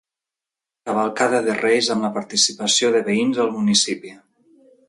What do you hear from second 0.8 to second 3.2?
Cavalcada de reis, amb la participació de